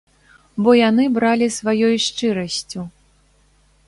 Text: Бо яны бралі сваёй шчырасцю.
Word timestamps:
Бо 0.67 0.71
яны 0.77 1.03
бралі 1.17 1.47
сваёй 1.57 1.95
шчырасцю. 2.07 2.81